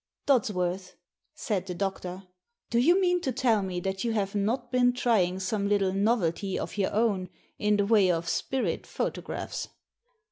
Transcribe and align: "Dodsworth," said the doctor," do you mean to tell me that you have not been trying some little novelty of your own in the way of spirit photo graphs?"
"Dodsworth," 0.27 0.93
said 1.35 1.67
the 1.67 1.75
doctor," 1.75 2.23
do 2.71 2.79
you 2.79 2.99
mean 2.99 3.21
to 3.21 3.31
tell 3.31 3.61
me 3.61 3.79
that 3.81 4.03
you 4.03 4.13
have 4.13 4.33
not 4.33 4.71
been 4.71 4.93
trying 4.93 5.39
some 5.39 5.69
little 5.69 5.93
novelty 5.93 6.57
of 6.57 6.75
your 6.75 6.91
own 6.91 7.29
in 7.59 7.77
the 7.77 7.85
way 7.85 8.09
of 8.11 8.27
spirit 8.27 8.87
photo 8.87 9.21
graphs?" 9.21 9.67